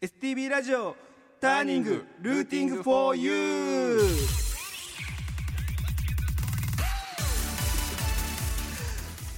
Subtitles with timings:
[0.00, 0.94] STB ラジオ
[1.40, 4.38] ターニングルーティングフォーユー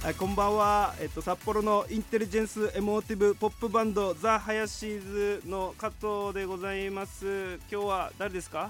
[0.03, 7.55] はい、こんばんは、えっと、札幌の intelligence emotive pop band ザ・ハヤシーズの加藤でございます。
[7.71, 8.69] 今日は誰ですか？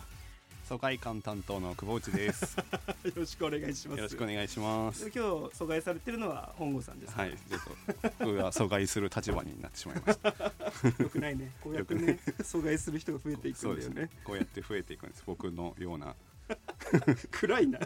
[0.72, 2.56] 疎外館担当の久保内で す。
[2.56, 5.02] よろしくお願いしますよろしくお願いします。
[5.04, 7.62] 今日阻害されてるのは本郷さんです、はい、ちょっ
[8.00, 10.30] と僕が阻害する立場になってしまいました。
[11.04, 14.14] よくないねこうやってね阻害する人が増えていくそうんですねだよね。
[14.24, 15.24] こうやって増えていくんです。
[15.26, 16.16] 僕のような。
[17.32, 17.80] 暗いな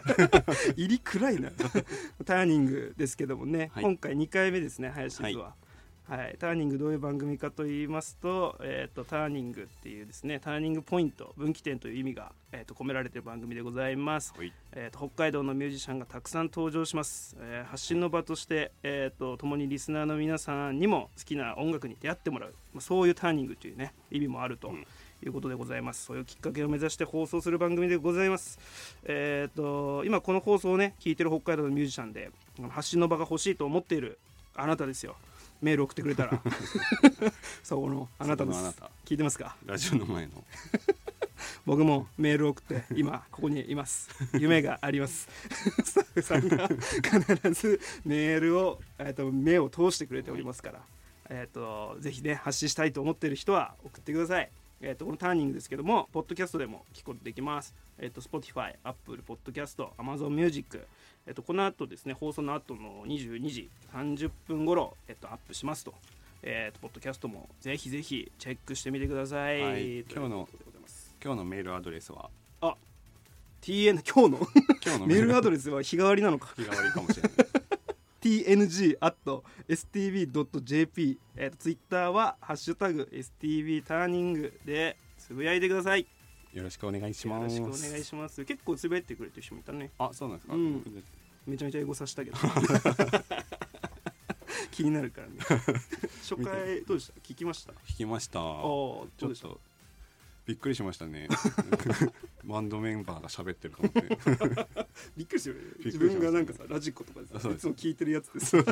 [0.76, 1.50] 入り暗いな
[2.24, 5.54] ターニングですけどもね、はい今回2回目ですね林図は、
[6.08, 6.36] はい。
[6.38, 24.68] ターニングどういう番組かと言いますと,、えー、とターニングっていうですねターニングポイント分岐点という意味が、えー、と込められている番組でございます、はい、えー、と北海道のミュージシャンがたくさん登場します、えー発信の場として、えー、と共にリスナーの皆さんにも好きな音楽に出会ってもらう、まあ、そういうターニングというね意味もあると。
[24.68, 24.86] うん。
[25.24, 26.04] いうことでございます。
[26.04, 28.58] そういうきっかけを目指して放送する番組でございます。
[29.04, 32.30] えー、と今この放送をね聞いてる北海道のミュージシャンで
[32.68, 34.18] 発信の場が欲しいと思っている
[34.54, 35.16] あなたですよ
[35.60, 36.40] メール送ってくれたら。
[37.62, 38.58] そこのあなたです。
[39.04, 39.56] 聞いてますか？
[39.64, 40.44] ラジオの前の。
[41.66, 44.08] 僕もメールを送って今ここにいます。
[44.34, 45.28] 夢があります。
[45.84, 50.82] スタッフさんが必ずメールを、えー、と目を通してくれておりますから、
[51.28, 60.86] えー、とぜひね発信したいと思っている人は送ってください、えー、とこのターニングですけどもポッドキャストでも聞くことできます、えー、と Spotify、Apple Podcast、Amazon Music
[61.26, 65.92] えっと、この後ですね放送の後の22時30分頃、えっと、アップしますと,、
[66.42, 69.98] えっとポッドキャストもぜひぜひチェックしてみてください、はい。
[70.02, 70.48] 今日の
[71.22, 72.30] 今日のメールアドレスは
[73.62, 74.48] ？TN 今日の？
[74.84, 75.06] 今日の。
[75.06, 76.54] メールアドレレスは日替わりなのか。
[76.54, 76.62] ス。
[76.62, 77.32] 日替わりかもしれない。
[78.20, 86.06] tng at stv.jp えっ、とツイッターはハッシュタグ stv ターニングでつぶやいてください
[86.56, 87.60] よろしくお願いしよます。
[87.60, 90.54] ろしくお願いします結構つぶやいてくれてる人もいたねあ、そうなんですか？
[90.54, 91.02] うん
[91.46, 92.36] めちゃめちゃ英語さしたけど
[94.72, 95.34] 気になるからね
[96.22, 97.20] 初回どうでした？
[97.22, 97.72] 聞きました？
[97.72, 98.40] あ聞きました。
[98.40, 98.52] あち
[99.20, 99.48] どうでした？
[99.48, 99.60] ょっと。
[100.46, 101.28] びっくりしましたね。
[102.44, 104.02] バンドメンバーが喋ってると思って。
[105.16, 108.64] びっくりするよね自分がなんかさラジコとかでさいつも聞いてるやつです俺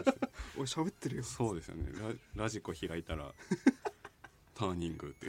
[0.65, 1.85] 喋ってるよそうですよね。
[2.37, 3.33] ララジコ開いたら。
[4.55, 5.29] ターニングって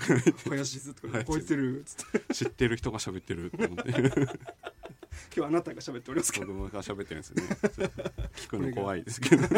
[0.50, 2.34] 林ずっと林こいてるつって。
[2.34, 3.92] 知ってる人が喋ってると思って。
[5.36, 7.58] 今日あなたが喋っておりますから僕が喋ってるんですよね。
[8.36, 9.44] 聞くの怖いですけど。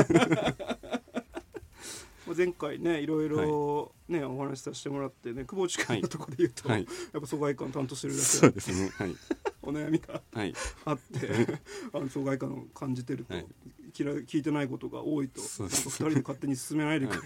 [2.25, 6.87] まあ前回ねいろいろね、お話しさせてもらってね久保内君のところで言うと、はい。
[7.13, 8.89] やっぱ疎外感担当してるだけそうですね。
[8.89, 9.15] はい。
[9.63, 10.53] お悩みがはい。
[10.85, 11.59] あって
[11.93, 13.45] あの疎外感を感じてると、はい。
[13.93, 15.89] きら聞いてないことが多いとなんかそうです。
[15.89, 17.19] 二人で勝手に進めないでくれ、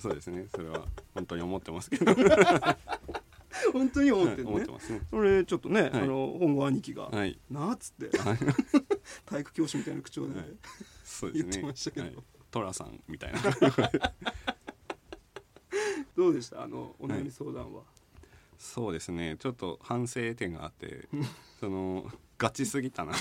[0.00, 0.46] そうですね。
[0.54, 2.14] それは本当に思ってますけど。
[3.72, 5.00] 本当に思ってるね、ますね。
[5.10, 5.90] それちょっとね、はい。
[5.92, 7.38] あの本郷兄貴が、はい。
[7.50, 8.16] なあっつって。
[8.18, 8.38] はい。
[9.26, 10.56] 体育教師みたいな口調で、はい。
[11.04, 11.50] そうですね。
[11.50, 12.06] 言ってましたけど。
[12.06, 12.16] はい。
[12.50, 13.40] トラさんみたいな。
[16.16, 16.62] どうでした？
[16.62, 17.82] あのお悩み相談は、
[18.58, 19.36] そうですね。
[19.38, 21.08] ちょっと反省点があって
[21.60, 23.12] そのガチすぎたな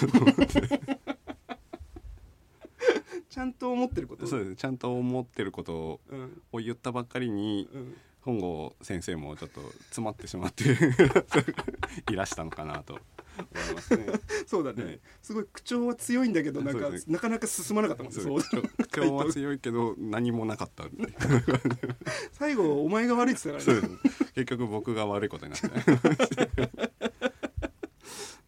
[3.38, 4.26] ちゃんと思ってること？
[4.26, 4.56] そうです。
[4.56, 6.42] ちゃんと思ってることうん。
[6.54, 7.94] を言ったばっかりにうん。
[8.22, 10.64] 本郷先生もちょっと詰まってしまって
[12.12, 12.96] いらしたのかなと。
[12.96, 13.02] 思
[13.72, 14.08] いますね。
[14.48, 15.00] そうだね、はい。
[15.22, 17.12] すごい口調は強いんだけどなんか、そうです。
[17.12, 18.20] なかなか進まなかったもんね。
[18.20, 18.64] そうそう。
[18.96, 20.86] 今日は強いけど何もなかった
[22.34, 24.00] 最後お前が悪いって言ってそたからね。
[24.34, 25.70] 結局僕が悪いことになって。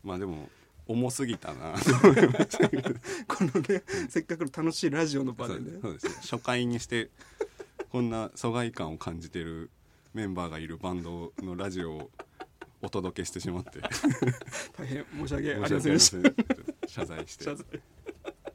[0.04, 0.50] まあでも
[0.90, 1.76] 重すぎたな。
[3.28, 5.80] このねせっかくの楽しいラジオの場でね。
[5.82, 7.12] そうです初回にして
[7.92, 9.70] こんな疎外感を感じてる
[10.16, 12.12] メンバーがいるバンドのラジオを
[12.82, 13.80] お届けしてしまって。
[14.76, 16.00] 大変申し訳あり申ません。
[16.88, 17.44] 謝罪して。
[17.44, 17.66] 謝罪。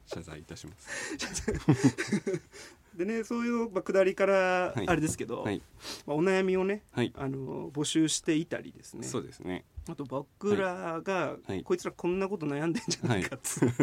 [0.05, 0.87] 謝罪いたします
[2.95, 4.87] でねそういう、まあ、下りからはい。
[4.87, 5.61] あれですけど、はい。
[6.05, 7.13] まあ、お悩みをねはい。
[7.17, 9.03] あの募集していたりですね。
[9.03, 9.65] そうですね。
[9.89, 11.63] あと僕らが、はい。
[11.63, 13.75] こいつらこんなこと悩んでんじゃないかっつうのを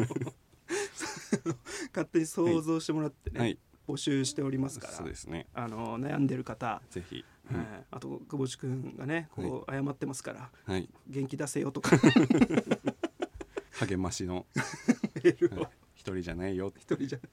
[1.89, 3.59] 勝手に想像してもらってね、はい。
[3.89, 5.47] 募集しておりますからそうですね。
[5.55, 7.67] あの悩んでる方、ぜひ、はい。
[7.91, 10.89] あと久保地君がねこう謝ってますからはい。
[11.09, 11.97] 元気出せよとか。
[13.87, 14.47] 励ましの。
[15.23, 15.63] メールを。
[15.63, 15.71] はい。
[15.95, 16.73] 一人じゃないよ。
[16.77, 17.31] 一人じゃない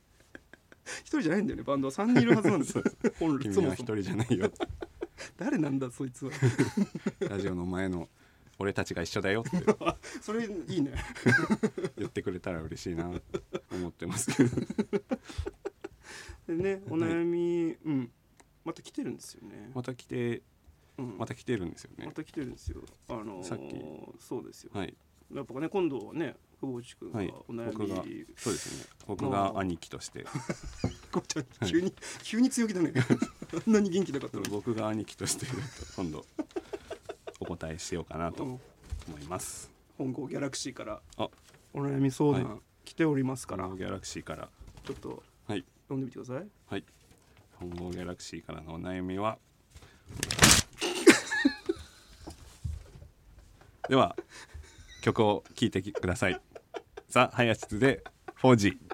[1.01, 1.93] 一人じゃないんだよねバンドは。
[1.93, 2.83] 3人いるはずなんですよ。
[3.19, 3.67] 本来君そもそも。
[3.69, 4.51] は一人じゃないよ。
[5.37, 6.31] 誰なんだそいつは。
[7.21, 8.09] ラジオの前の
[8.57, 9.65] 俺たちが一緒だよって。
[10.21, 10.93] それいいね。
[11.97, 14.49] 言ってくれたら嬉しいなと思ってますけど。
[16.47, 18.11] でねお悩み、うん。
[18.65, 19.71] また来てるんですよね。
[19.73, 20.41] また来て
[20.97, 21.17] うん。
[21.17, 22.05] また来てるんですよね。
[22.05, 22.81] また来てるんですよ。
[23.07, 23.75] あのーさっき。
[24.19, 24.71] そうですよ。
[24.73, 24.95] はい。
[25.33, 27.33] やっぱね今度はね久保内君がはい。
[27.47, 28.85] お悩僕がみ、そうですね。
[29.07, 30.25] 僕まがあ兄貴として。
[31.65, 32.93] 急に、急に強気だね。
[33.65, 34.49] あんなに元気なかったのに。
[34.49, 35.45] 僕が兄貴として
[35.95, 36.25] 今度
[37.39, 38.59] お答えしようかなとうん。
[39.07, 39.71] 思います。
[39.97, 41.29] 本郷ギャラクシーからあ。
[41.73, 43.69] お悩み相談、は来ておりますから。
[43.69, 44.49] ギャラクシーから。
[44.83, 45.63] ちょっとはい。
[45.87, 46.47] 読んでみてください。
[46.67, 46.83] はい。
[47.53, 49.39] 本郷ギャラクシーからのお悩みは。
[53.87, 54.15] では
[55.01, 56.39] 曲を聴いてください
[57.09, 58.03] ザ・ハヤシツで
[58.41, 58.88] 4G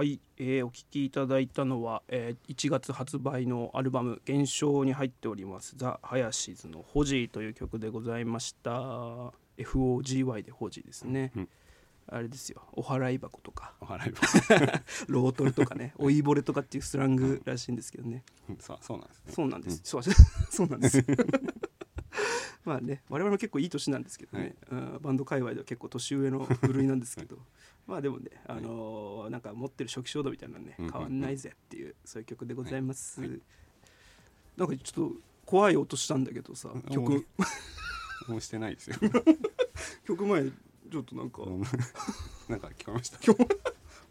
[0.00, 8.70] はい、えーお聴きいただいたのは、えー1月発売のアルバム「現象」に入っておりますザ・ハヤシズの「ホジー」という曲でございました。
[9.58, 11.48] FOGY でホジーですね、うん。
[12.06, 12.62] あれですよ。
[12.72, 13.74] お払い箱とか。
[13.78, 14.14] お払い
[15.08, 15.92] ロートルとかね。
[16.00, 18.24] おいぼれとかっていうスラングらしいんですけどね。
[18.58, 19.32] そうそうなんですね。
[19.34, 21.04] そうなんです、そうそうなんです
[22.70, 27.36] ままあね我々も結構いい年なんですけどね、うんバンド界隈では結構年上の部類なんですけど、
[27.88, 33.30] まあでもね、あのーなんか持ってる初期衝動みたいなのね変わんないぜっていうそういう曲でございます、はい。
[33.30, 33.40] はい
[34.56, 37.26] なんかちょっと怖い音したんだけどさうん曲。
[38.28, 38.96] もうしてないですよ。
[40.04, 41.62] 曲前ちょっとなんか、うん。
[42.48, 43.18] なんか聞こえました？
[43.24, 43.48] 今日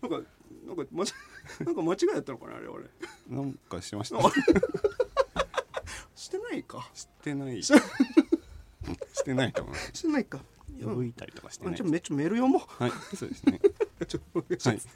[0.01, 0.29] なんか
[0.65, 1.07] なんか間違
[1.65, 2.85] なんか間違いだったのかなあれ俺
[3.29, 4.17] なんかしました？
[4.17, 4.31] あ
[6.15, 6.89] してないか。
[6.93, 7.61] してない
[9.29, 10.39] ししてないと思いますしてないか。
[10.81, 11.73] 呼いたりとかしてない。
[11.73, 13.59] あじゃあめっちゃメール読もはいそうですね。
[13.99, 14.89] う ちょっとお願いしはいます、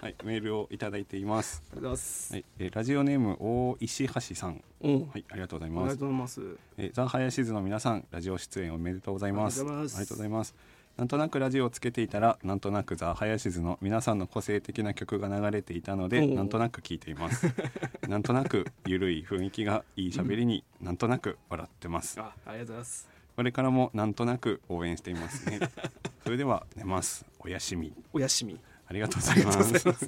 [0.00, 0.16] はい。
[0.24, 1.62] メールをいただいています。
[1.72, 4.62] ありがとうございます、はい、えーラジオネーム大石橋さん。
[4.82, 5.08] うん。
[5.08, 6.40] はいありがとうございありますがとうございます。
[6.76, 9.60] えーザ・ハヤシズの皆さんラジオ出演おめでとうございます。
[9.60, 10.54] ありがとうございます
[10.96, 17.46] なんとなくラジオをつけていたらなんとなくザ・ハヤシズの皆さんの個性的な曲が流れていたのでなんとなく聞いています。
[18.08, 22.20] なんとなくゆるい雰囲気がいい喋りになんとなく笑ってます。
[22.20, 23.08] あありがとうございます。
[23.34, 25.60] これからもなんとなく応援していますね。
[26.24, 27.24] それでは寝ます。
[27.40, 27.94] おやすみ。
[28.12, 28.60] おやしみ。
[28.86, 29.52] ありがとうございま
[29.94, 30.06] す。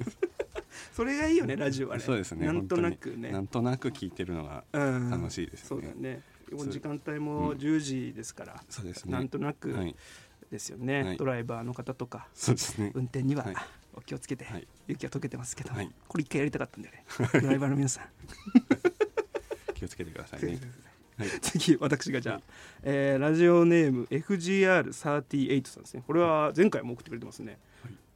[0.93, 2.03] それがいいよねラジオはね。
[2.03, 3.31] そうですねなんとなくね。
[3.31, 5.09] なんとなく聞いてるのがうん。
[5.09, 5.87] 楽しいですよね。
[5.87, 6.21] そうだね。
[6.69, 9.13] 時間帯も10時ですから、そうですね。
[9.13, 9.95] なんとなくはい
[10.55, 11.17] ですよね、はい。
[11.17, 12.27] ドライバーの方とか。
[12.33, 12.91] そうですね。
[12.95, 13.55] 運転にははい。
[13.93, 14.67] お気をつけて、はい。
[14.87, 15.89] 雪が溶けてますけど、はい。
[16.07, 17.05] これ一回やりたかったんだよね。
[17.41, 18.05] ドライバーの皆さん。
[19.73, 20.59] 気をつけてくださいね。
[21.17, 21.29] はい。
[21.41, 22.41] 次私がじゃあ、
[22.83, 26.03] えーラジオネーム FGR38 さんですね。
[26.05, 27.57] これは前回も送ってくれてますね。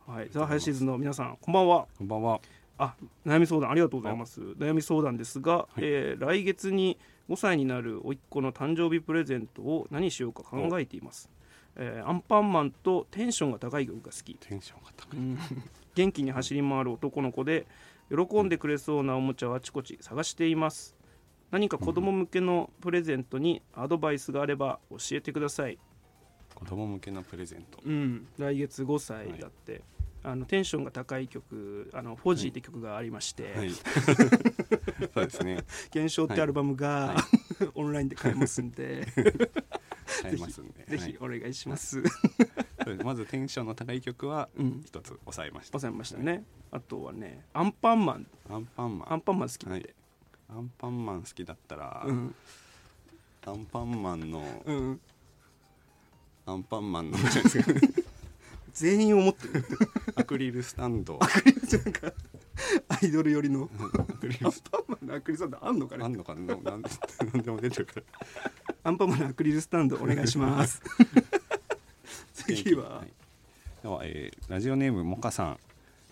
[0.05, 1.87] はい、ザ・ハイシーズンの皆さんこんばんは。
[1.97, 2.41] こんばんは。
[2.79, 4.41] あ悩み相談ありがとうございます。
[4.41, 6.97] 悩み相談ですが、えー来月に
[7.29, 11.29] 5歳になる甥っ子の誕生日プレゼントを何しようか考えています、
[11.81, 14.35] えーアンパンマンとテンションが高い曲が好き。
[14.35, 15.19] テンションが高い。
[15.19, 15.37] うん。
[15.95, 17.65] 元気に走り回る男の子で
[18.09, 20.95] 喜んでくれそうなおもちゃをあちこち探しています。
[21.51, 25.79] 何か子供向けのプレゼントにアドバイスがあれば教えてください、
[26.53, 27.79] 子供向けのプレゼント。
[27.83, 29.81] うん、来月5歳だって、
[30.21, 33.71] あのテンションが高い曲「あのフォジー」って曲がありまして「はい。
[35.13, 35.63] そうですね。
[35.89, 37.15] 現象」ってアルバムが、は
[37.73, 39.07] オンラインで買えますんで
[40.21, 40.85] 買えますんで。
[40.85, 42.01] ぜひお願いします、
[43.03, 44.83] まずテンションの高い曲はうん。
[44.85, 45.77] 一つ抑えました。
[45.77, 46.43] 押さえましたね。
[46.71, 48.27] あとはねアンパンマン。
[48.49, 49.13] アンパンマン。
[49.13, 49.89] アンパンマン好きって、はい。
[50.49, 52.35] アンパンマン好きだったら、うん。
[53.45, 55.01] アンパンマンのうん。
[56.45, 57.17] アンパンマンの
[58.73, 59.65] 全員思ってる。
[60.15, 61.19] アクリルスタンド。
[61.19, 62.13] なんか。
[62.87, 63.69] アイドル寄りの。
[63.97, 66.05] アクリアンルスパンマンのアクリルスタンドあんのかね。
[66.05, 67.85] あんのかななんなん なんでも出てる。
[67.85, 68.03] から
[68.83, 70.81] アンパンマンのアクリルスタンド お願いします。
[72.33, 73.83] 次は、い。
[73.83, 75.59] では、えーラジオネームモカさん。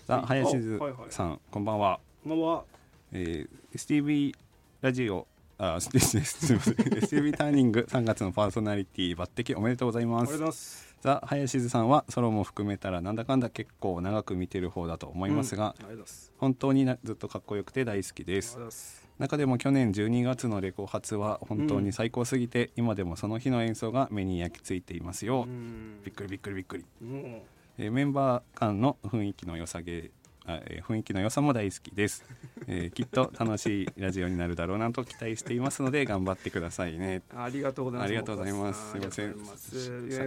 [0.05, 1.11] ザ・ハヤシズはいはい。
[1.11, 2.63] さん、こんばんは、こんばんは。
[3.11, 4.35] えー、STV
[4.81, 6.75] ラジオあすすすみません。
[6.75, 16.03] STV ターニング3月のパーソナリティ抜擢おめでとうございまありがとうごすざいますザ・ハヤシズさんはソロも含めたらなんだかんだ結構長く見てる方だと思いますが、うん。
[16.37, 19.07] 本当になずっとかっこよくて大好きです。
[19.19, 26.01] 中でも去年12月のレコ発は本当に最高すぎて、今でもその日の演奏が目に焼き付いていますよ、うん。
[26.03, 27.43] びっくりびっくりびっくり、も
[27.79, 30.11] えーメンバー間の雰囲気の良さげ
[30.47, 32.23] あ、えー雰囲気の良さも大好きです、
[32.67, 37.21] えーきっと楽しいラジオになるだろうなと期待していますので 頑張ってくださいね。
[37.33, 38.07] うありがとうございます。
[38.07, 38.91] ありがとうございます。
[38.91, 38.97] す。
[38.97, 39.33] いません。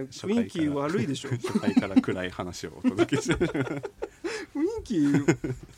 [0.07, 1.29] 初雰囲気悪いでしょ。
[1.29, 3.35] 初回から暗い話をお届けして
[4.53, 4.99] 雰囲気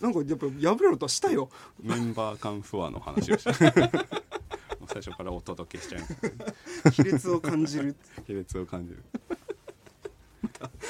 [0.02, 1.50] なんかやっぱ破れろとはしたよ。
[1.82, 6.98] メンバー間不和の話をしてもう最初からお届けしちゃいます。
[6.98, 7.96] 亀裂を感じる。
[8.28, 9.04] 亀裂を感じる。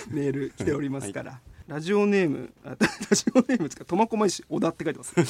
[0.10, 2.77] メール来ておりますから、ラジオネームあ ラ
[3.15, 5.13] ジオネームですか苫小牧市小田って書いてます。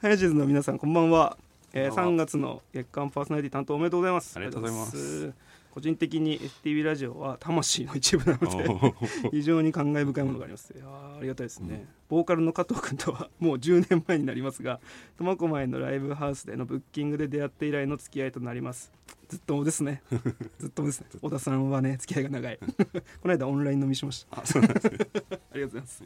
[0.00, 1.36] ハヤシズの皆さんこんばんは、
[1.74, 2.12] えー、こんばんは。
[2.12, 4.34] 3月の月間パーソナリティ担当おめでとうございます。
[4.36, 5.32] ありがとうございます。
[5.72, 10.72] 個人的に STV ラジオは魂の一部なので 非常に感慨深いものがあります。
[10.74, 14.80] いやーありがたいですね、ボーカルの加藤君とはもう10年前になりますが
[15.18, 18.90] 苫小牧のライブハウスでのブッキングで出会って以来の付き合いとなります
[19.30, 20.02] ずっとですね
[20.58, 22.58] ずっとですね小田さんはね付き合いが長い
[23.22, 24.98] この間オンライン飲みしましたあそうなんですね
[25.52, 26.04] ありがとうございます。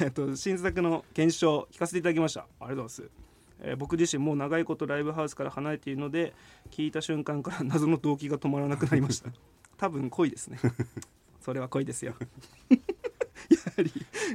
[0.00, 2.40] えっと新作の検証聞かせていただきました。
[2.40, 3.10] ありがとうございます。
[3.60, 6.34] えー僕自身もう長いことライブハウスから離れているので
[6.70, 9.30] 聞いた瞬間から謎の動機が止まらなくなりました。
[9.76, 10.58] 多分恋ですね。
[11.40, 12.14] それは恋ですよ。
[12.70, 12.76] や
[13.76, 13.92] はり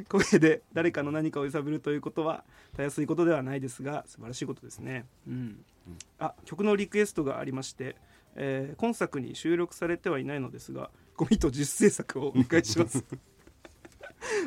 [0.07, 2.43] 声で誰かの何かを揺さぶるということは
[2.75, 5.05] たやすいことではないですが素晴らしいことですね。
[5.27, 5.65] うん。
[6.19, 7.95] あ曲のリクエストがありまして、
[8.37, 13.03] えー今作に収録されてはいないのですがゴミと実製作をお願いします。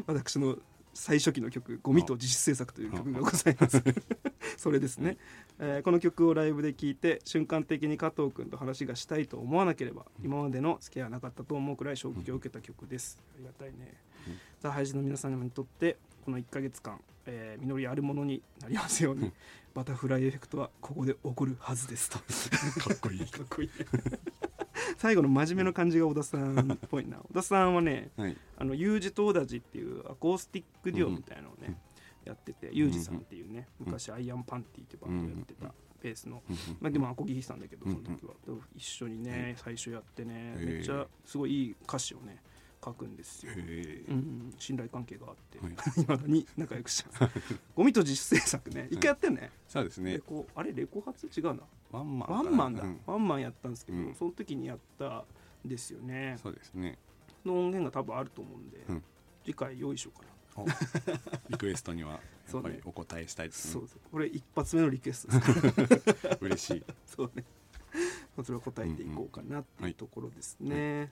[0.06, 0.56] 私 の
[0.94, 3.82] 最初期の曲「ゴミと自主制作」という曲がございます。
[4.56, 5.16] それですね、
[5.58, 13.20] えーこの曲をライブで聴いて瞬間的に加藤君と話がしたいと思わなければ今までの付き合いはなかったと思うくらい衝撃を受けた曲です。
[13.34, 13.94] ありがたいね、
[14.60, 19.32] さあ配信の皆様にとってこの1ヶ月間、えー実りあるものになりますように、
[19.74, 22.18] バタフライエフェクトはここで起こるはずですと。
[22.80, 23.26] かっこいい。
[23.30, 23.70] かっこいい
[25.00, 27.16] 最後の真面目な感じが小田さんっぽいな。
[27.30, 28.36] 小田さんはねはい。
[28.58, 31.78] あの U 字とオダジっていうアコースティックデュオみたいなのをね、
[32.26, 38.32] やっててユージさんっていうね昔アイアンパンティっていうバンドをやってたベースの、うんまあ、でもアコギ弾いてたんだけどうんその時は、
[38.76, 42.42] 一緒にね最初やってねめっちゃすごいいい歌詞をね
[42.84, 45.72] 書くんですよ、へうんうん、信頼関係があって、はい。
[45.72, 47.34] いまだに仲良くしてます
[47.74, 48.88] ゴミと自主制作ね。
[48.90, 50.12] 一回やってんね、そうですね。
[50.12, 51.26] レコあれレコ発？
[51.26, 51.60] 違うな
[51.92, 53.00] ワンマンワンマンだ、うん。
[53.06, 54.14] ワンマンやったんですけど、うん。
[54.14, 55.24] その時にやった
[55.66, 56.36] んですよね。
[56.42, 56.98] そうですね。
[57.42, 59.02] その音源が多分あると思うんで、うん。
[59.44, 60.30] 次回用意しようかな。
[60.62, 60.66] お。
[61.50, 62.20] リクエストには
[62.52, 64.00] やっぱりお答えしたいですねそうそう。
[64.10, 66.38] これ一発目のリクエストです。
[66.40, 66.84] 嬉しい。
[67.06, 67.44] そうね。
[68.36, 71.10] まあそれを答えていこうかなっていうところですね、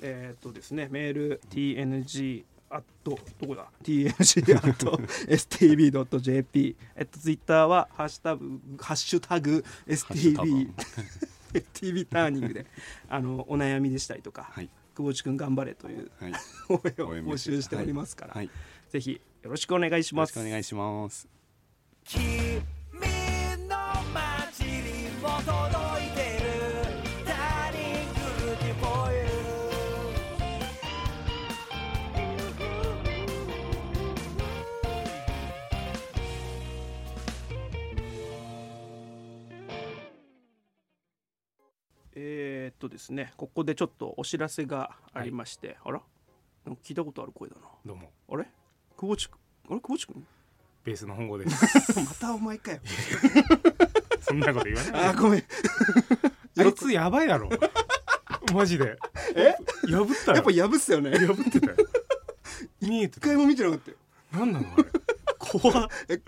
[0.00, 2.44] えーっとですねメール tng
[2.74, 3.66] アットどこだ？
[3.84, 4.12] Tng ア
[4.60, 4.96] ット
[5.28, 10.70] stb.jp えっとツイッターはハッシュタグハッシュタグ stb
[11.52, 12.66] stb ターニングで
[13.08, 14.68] あのお悩みでしたりとか、はい。
[14.96, 16.32] 久保地君頑張れというはい。
[16.32, 16.38] よ
[17.08, 18.50] 応援を募集しておりますから、はい。
[18.90, 20.30] ぜひよろしくお願いしろます。
[20.30, 21.28] しくお願いします
[42.64, 46.00] えーっとですねここでちょっとお知らせがありまして、あら？
[46.64, 47.62] なんか聞いたことある声だな。
[47.84, 48.10] どうも。
[48.30, 48.46] あれ？
[48.96, 49.38] 久保地君？
[49.68, 49.80] あれ？
[49.80, 50.26] 久保地君？
[50.82, 52.00] ベースの本郷です。
[52.00, 52.78] またお前かよ。
[54.22, 54.98] そんなこと言わないで。
[54.98, 55.44] あーごめん。
[56.56, 57.50] あいつやばいだろ。
[58.54, 58.96] マジで。
[59.36, 59.54] え？
[59.90, 60.36] 破ったよ。
[60.36, 61.10] やっぱ破っすよね。
[61.18, 61.76] 破ってたよ。
[62.80, 63.26] 見えてた。
[63.26, 63.96] 一回も見てなかったよ。
[64.32, 64.84] なんなのあれ？
[65.38, 65.88] 怖っ。
[66.08, 66.18] え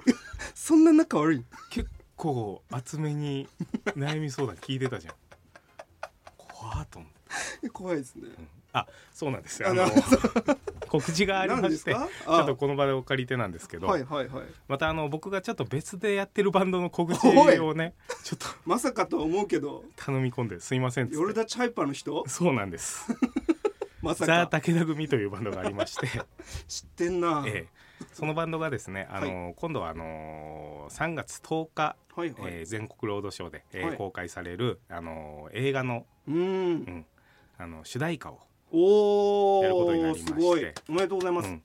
[0.55, 3.49] そんな仲悪い結構厚めに
[3.97, 5.15] 悩み相談聞いてたじゃん
[7.73, 8.29] 怖いですね。
[8.73, 9.71] あそうなんですよ。
[9.71, 9.87] あの
[10.89, 14.47] 告知がありましてちょっとこの場でお借り手なんですけど、はいはいはい。
[14.69, 19.85] またあの僕がちょっと別でやってるバンドの告知をねちょっとまさかとは思うけど。
[19.97, 22.23] 頼み込んですいませんヨルダチハイパーの人？
[22.29, 23.07] そうなんです。
[24.03, 26.07] まさザ・か武田組というバンドがありまして。
[26.69, 33.97] 知ってんな、ええ、そのバンドがですね、あの今度はあの3月10日、はいはい、えー全国ロードショーで、えーはい。
[33.97, 37.07] 公開される、あの映画の,、うーうんん、
[37.59, 38.41] あの主題歌を、
[38.73, 40.33] おおやることになりまして。
[40.33, 40.73] すごい。
[40.89, 41.63] おめでとうございます、うん、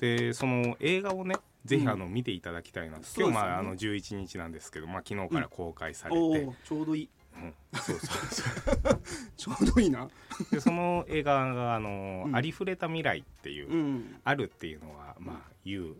[0.00, 3.32] でその映画をねぜひあの見ていただきたいなと、そうですよね。
[3.32, 7.08] 今日まああの11日なんですけど、まあ、昨日から公開されおて、おちょうどいい。
[7.36, 7.54] うん。
[7.74, 8.42] そうそうそ
[8.90, 9.02] う。
[9.36, 10.08] ちょうどいいな。
[10.50, 12.36] でその映画があの、うん。
[12.36, 14.20] ありふれた未来っていう、うん。
[14.24, 15.96] あるっていうのはまあ言う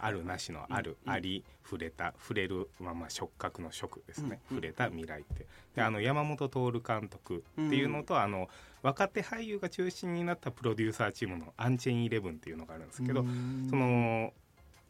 [0.00, 1.12] あ,、るなしのある、うん。
[1.12, 4.56] あり触れた触れるまあまあ触覚の触ですね、うん。
[4.56, 5.46] 触れた未来って。
[5.74, 8.48] であの山本徹監督っていうのと、あの
[8.82, 13.66] 若手俳優が中心になったプロデューサーチームのアンチェインイレブンっていうのがあるんですけど、うん。
[13.68, 14.32] その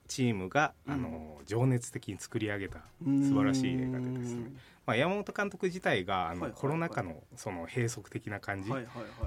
[0.09, 0.95] チームが、うん。
[0.95, 4.53] あの情熱的に作り上げた素晴らしい映画でですね、
[4.85, 8.71] まあ、山本監督自体があの、コロナ禍のその閉塞的な感じ、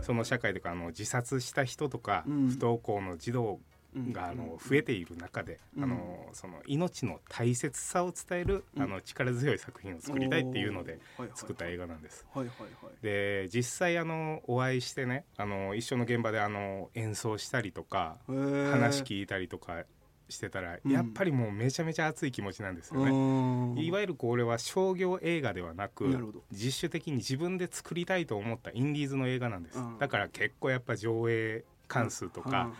[0.03, 2.49] その社会とかあの自殺した人とか、うん。
[2.49, 3.59] 不登校の児童うん
[3.95, 5.83] があの増えている中で、うん。
[5.83, 8.83] あのその命の大切さを伝える、うん。
[8.83, 10.99] あの力強い作品を作りたいっていうので
[11.35, 12.25] 作った映画なんです。
[12.33, 12.93] はいはいはい。
[13.01, 19.83] で実際あのお会いしてねあの一緒の現場であの演奏したりとか話聞いたりとか
[20.27, 20.91] してたら、うん。
[20.91, 23.11] やっぱりもうめちゃめちゃ熱い気持ちなんですようね。
[23.11, 23.77] ん。
[23.79, 29.97] いわゆるこれは商業映画ではなく自主的に自分で作りたいと思ったインディーズの映画なんです、うん。
[29.97, 32.71] だから結構やっぱ上映関数とか、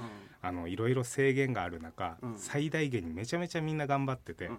[0.42, 2.38] あのいろいろ制限がある中、うん。
[2.38, 4.50] 最大限にめちゃめちゃみんな頑張ってて、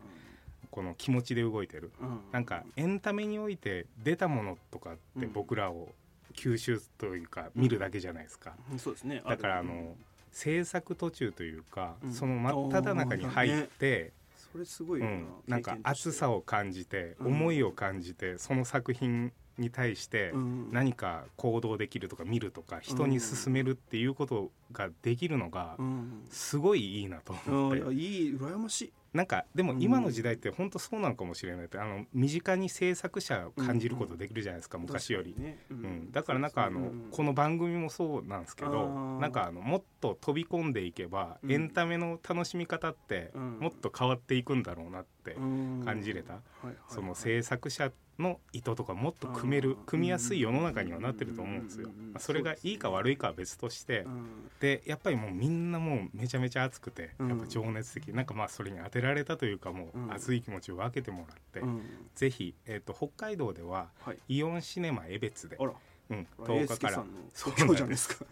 [0.70, 1.90] この気持ちで動いてる。
[2.32, 5.32] なんかエンタメにおいて出たものとかってうん。
[5.32, 5.94] 僕らを
[6.34, 8.78] 吸収というか見るだけじゃないですか、うん。
[8.78, 9.22] そうですね。
[9.26, 9.96] だからあの
[10.32, 12.12] 制作途中というか、うん。
[12.12, 14.12] その真っ只中に入って、
[14.52, 17.26] それすごいようん、なんか熱さをを感じて、うん。
[17.28, 20.32] 思いを感じてその作品に対して
[20.70, 26.24] 何か行動できるとか見るとか人に勧めるっていうことができるのがうん。
[26.30, 28.92] すごいいいなとあ思って、ーいやいい羨ましい。
[29.12, 35.34] なんかでも今の時代って本当そうなのかもしれないってあの身近に制作者を感じることできるじゃないですか、昔より。
[35.36, 35.58] ね。
[35.68, 35.80] ううん。
[35.80, 37.08] ん、だからなんかあの、うん。
[37.10, 38.88] この番組もそうなんですけど
[39.20, 41.52] なんかあのもっと飛び込んでいけば、うん。
[41.52, 43.58] エンタメの楽しみ方ってうん。
[43.58, 45.82] もっと変わっていくんだろうなってうん。
[45.84, 46.40] 感じれた、
[46.88, 51.88] その制作者の意図とかもっと組める組みやすい世の中にはなってると思うんですよ。
[52.18, 54.00] それがいいか悪いかは別として。
[54.00, 57.28] うんでやっぱりもうみんなもうめちゃめちゃ熱くてうん。
[57.30, 58.08] やっぱ情熱的。
[58.08, 61.82] なんかまあそれに当てられたというかもう熱い気持ちを分けてもらってうん。
[62.14, 64.18] ぜひえっと北海道でははい。
[64.28, 68.26] イオンシネマ江別でうん英10日からそうないですか。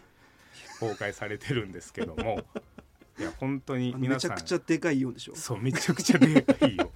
[0.79, 2.43] 公開されてるんですけども
[3.19, 5.35] いや本当にめちゃくちゃでかいイオンでしょ？
[5.35, 6.89] そうめちゃくちゃでかいよ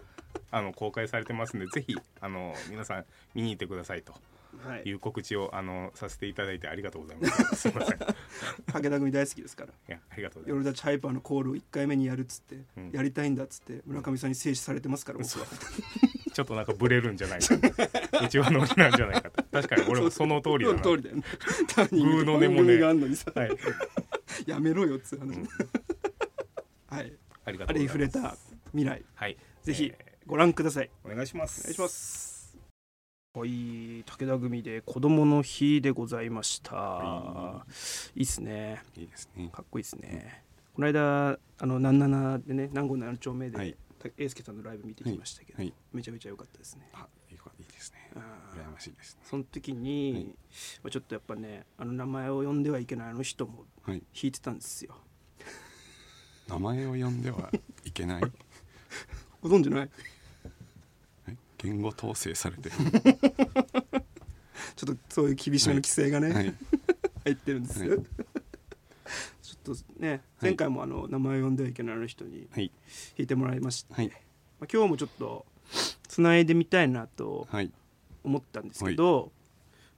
[0.52, 4.12] あの公開されてますんでぜひあの皆さん見に行ってくださいと。
[4.66, 4.82] はい。
[4.82, 7.54] いう告知をあのさせていただいてありがとうございます。
[7.56, 7.96] すいません。
[7.96, 7.98] い
[8.66, 9.72] 武田組大好きですから。
[9.86, 12.90] やありがとうございま夜立ちハイパーのコールを1回目にやるっつって、うん。
[12.90, 15.46] やりたいんだっつって村上さんに制止されてますから僕すは
[16.34, 17.54] ちょっとなんかブレるんじゃないか
[18.24, 19.42] うちはノリなんじゃないかと。
[19.50, 20.82] 確かに俺もその通りだな。
[20.82, 21.22] その通りだよね。
[21.90, 22.48] ググーの音もね。
[22.48, 23.32] 番組があんのにさ。
[23.34, 23.50] はい、
[24.46, 25.48] やめろよっつう話、うん。
[26.88, 27.12] はい。
[27.44, 28.36] ありがとあれに触れた
[28.72, 29.04] 未来。
[29.14, 29.36] はい。
[29.62, 30.90] ぜひえご覧ください。
[31.04, 31.60] ーお願いします。
[31.60, 32.58] お願いします。
[33.34, 34.04] はい。
[34.04, 37.64] 武田組で子供の日でございました、、は
[38.16, 38.20] い。
[38.20, 38.82] いっすね。
[38.96, 39.48] いいですね。
[39.52, 40.44] かっこいいですね。
[40.74, 43.76] この間あの南七でね南郷七丁目で、はい。
[43.98, 45.74] た英介さんのライブ見てきましたけど、はい。
[45.92, 46.90] めちゃめちゃ良かったですね
[47.80, 48.10] ですね。
[48.14, 49.20] 羨ましいですね。
[49.24, 50.24] その時に、はい。
[50.24, 50.30] ま
[50.88, 54.02] あ、ちょっとやっぱねあの名前を呼んではいけないあの人もはい。
[54.14, 54.94] 弾いてたんですよ。
[56.48, 57.50] 名前を呼んでは
[57.84, 58.22] いけない？
[59.40, 59.90] ご存知ない？
[61.28, 61.36] え？
[61.58, 62.76] 言語統制されてる。
[64.76, 66.54] ちょっとそういう厳しめの規制がね、はい。
[67.24, 67.88] 入ってるんです、はい。
[69.42, 72.70] ちょっとね前回もあの名前を呼んではいけないあの人にはい。
[73.16, 74.08] 弾いてもらいまして、はい。
[74.08, 74.14] ま
[74.64, 75.46] あ、今日もちょっと
[76.10, 77.70] つないでみたいなとはい。
[78.24, 79.30] 思ったんですけど、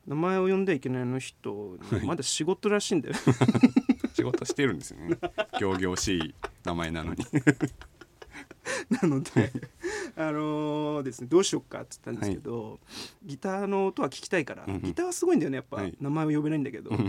[0.06, 2.06] 名前を呼んではいけないあの人はい。
[2.06, 3.14] まだ仕事らしいんだよ
[4.14, 5.16] 仕事してるんですよね。
[5.58, 7.24] 仰々しい名前なのに。
[9.02, 9.50] なので
[10.16, 12.78] あのーですねどうしようかって言ったんですけど、
[13.24, 14.82] ギターの音は聞きたいから、うんうん。
[14.82, 15.96] ギターはすごいんだよねやっぱ、はい。
[15.98, 17.08] 名前は呼べないんだけど、うん。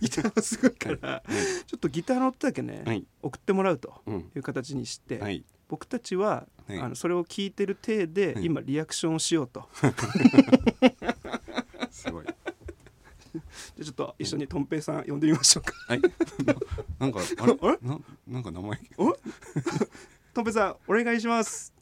[0.00, 1.22] ギターはすごいから、
[1.66, 3.04] ちょっとギターの音だけね、はい。
[3.22, 4.30] 送ってもらうとうん。
[4.36, 5.44] いう形にして、はい。
[5.68, 6.46] 僕たちは、
[6.78, 6.86] はい。
[6.86, 8.44] あのそれを聞いてる体で、はい。
[8.44, 9.68] 今リアクションをしようと。
[11.90, 12.24] すごい。
[12.24, 12.34] じゃ
[13.80, 15.72] あちょっと一緒にとんぺいさん呼んでみましょうか。
[15.88, 16.00] はい。
[16.00, 16.08] な
[16.98, 17.56] なんかあれ？
[17.60, 17.78] あれ？
[17.82, 18.78] ななんか名前
[20.34, 21.72] とんぺいさんお願いします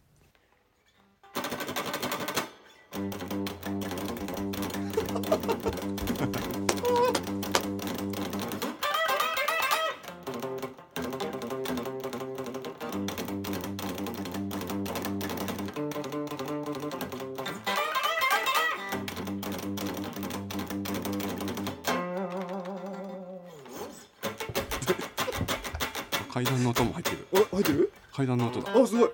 [26.71, 27.27] の音も入ってる。
[27.33, 27.93] お入ってる？
[28.13, 28.73] 階段の音だ。
[28.73, 29.11] あすごい。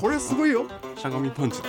[0.00, 0.66] これすごいよ。
[0.96, 1.68] しゃがみパンチだ。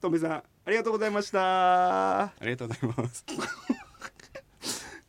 [0.00, 2.24] とんぺいさんありがとうございました。
[2.24, 3.24] ありがとうございます。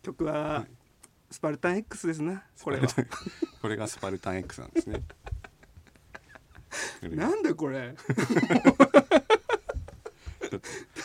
[0.01, 0.65] 曲は
[1.29, 2.43] スパルタン X ですな。
[2.61, 2.87] これは
[3.65, 5.01] これがスパルタン X なんですね。
[7.15, 7.95] なんだこれ。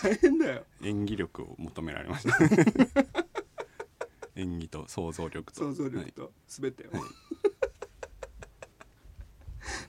[0.02, 0.66] 大変だよ。
[0.82, 2.36] 演技力を求められました。
[4.36, 5.58] 演技と想像力と。
[5.58, 5.92] 想像はい。
[5.92, 7.02] 力と全てを、はい。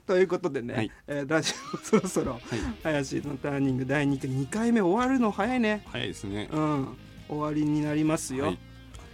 [0.06, 0.90] ということでね、はい。
[1.08, 2.42] えーラジオそろそろはい。
[2.84, 5.84] 林のターニング第2回2回目終わるの早いね。
[5.88, 6.48] 早いですね。
[6.50, 6.96] うん。
[7.28, 8.71] 終わりになりますよ、はい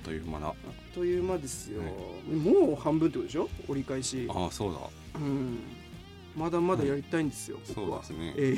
[0.09, 0.47] という間だ。
[0.49, 0.55] あっ
[0.95, 1.91] という間ですよ、はい
[2.35, 3.49] もう半分ってことでしょ？
[3.69, 4.27] 折り返し。
[4.31, 4.79] ああそうだ。
[5.17, 5.59] うん。
[6.35, 8.35] まだまだやりたいんですよ、そうですね。
[8.37, 8.57] え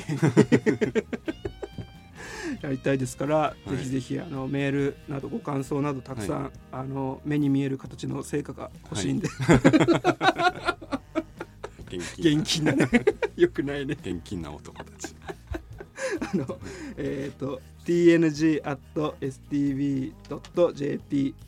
[2.62, 2.62] え。
[2.62, 3.70] やりたいですから、い。
[3.70, 9.28] ぜひぜひあのメールなどご感想などたくさん、あの目に見える形の成果が欲しいんで、
[11.88, 12.72] 現金 元気な。
[12.72, 12.88] ね。
[13.36, 13.96] よくないね。
[14.00, 15.14] 現金な男たち。
[16.32, 16.58] あの
[16.96, 19.34] えっ、と tng.stb.jp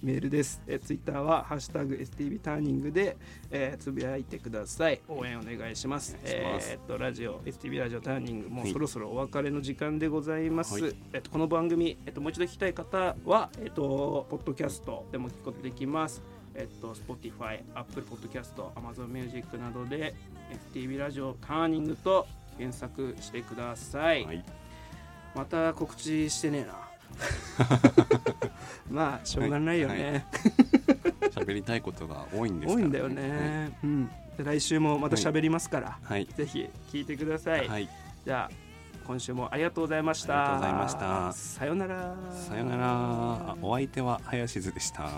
[0.03, 3.17] メールです、えー、ツイッターは「ハッシュタグ #stb ターニングで」
[3.53, 5.01] えーつぶやいてください。
[5.09, 6.17] 応援お願いします。
[6.17, 6.21] ま
[6.61, 6.71] す。
[6.73, 8.73] えっ、とラジオ STB ラジオターニングもうはい。
[8.73, 10.97] そろそろお別れの時間でございます、はい。
[11.13, 16.23] えっとこの番組、えっともう一度聞きたい方は、えっとポッドキャストでも聞くことできます。
[16.57, 20.13] えっと、Spotify、Apple Podcast、Amazon Music などで
[20.75, 22.27] FTV ラジオターニングと
[22.59, 24.25] 検索してください。
[24.25, 24.62] はい
[25.35, 26.75] また告知してねえな。
[28.91, 30.27] まあしょうがないよね。
[31.31, 33.77] 喋りたいことが多いんですから多いんだよね。
[33.83, 34.11] うん。
[34.37, 37.69] で来週もまた喋りますから、はいぜひ聞いてください。
[37.69, 37.89] はい
[38.25, 38.55] じゃあ
[39.07, 40.35] 今週もありがとうございました。
[40.35, 42.15] ありがとうございましたさようなら。
[42.31, 45.09] さよならあお相手は林津でした